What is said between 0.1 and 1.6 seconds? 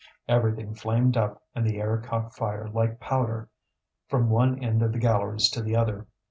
Everything flamed up